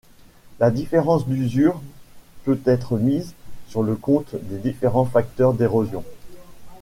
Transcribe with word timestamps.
La 0.59 0.71
différence 0.71 1.27
d'usure 1.27 1.79
peut 2.43 2.59
être 2.65 2.97
mise 2.97 3.35
sur 3.67 3.83
le 3.83 3.95
compte 3.95 4.33
de 4.33 4.57
différents 4.57 5.05
facteurs 5.05 5.53
d'érosion. 5.53 6.03